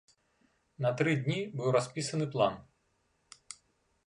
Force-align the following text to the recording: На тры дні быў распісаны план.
На 0.85 0.89
тры 1.01 1.13
дні 1.27 1.37
быў 1.59 1.69
распісаны 1.77 2.25
план. 2.37 2.59